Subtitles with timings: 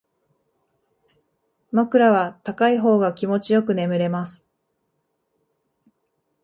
[1.71, 4.47] 枕は高い方が気持ちよく眠れます